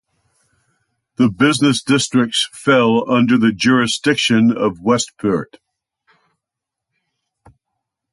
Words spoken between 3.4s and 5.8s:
jurisdiction of Westpoort.